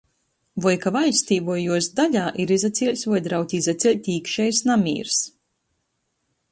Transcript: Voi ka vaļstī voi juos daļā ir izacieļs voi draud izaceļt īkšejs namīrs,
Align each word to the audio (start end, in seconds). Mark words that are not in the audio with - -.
Voi 0.63 0.71
ka 0.85 0.91
vaļstī 0.95 1.37
voi 1.49 1.57
juos 1.65 1.89
daļā 1.99 2.23
ir 2.45 2.55
izacieļs 2.57 3.05
voi 3.11 3.23
draud 3.29 3.55
izaceļt 3.61 4.11
īkšejs 4.17 4.63
namīrs, 4.71 5.23